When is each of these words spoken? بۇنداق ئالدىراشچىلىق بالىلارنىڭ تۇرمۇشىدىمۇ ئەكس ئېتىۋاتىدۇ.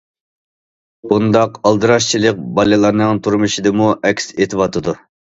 بۇنداق 1.09 1.59
ئالدىراشچىلىق 1.69 2.39
بالىلارنىڭ 2.59 3.19
تۇرمۇشىدىمۇ 3.27 3.91
ئەكس 4.09 4.31
ئېتىۋاتىدۇ. 4.39 4.97